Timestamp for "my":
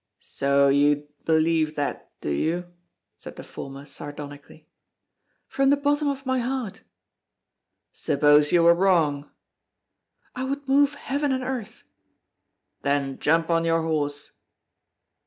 6.25-6.39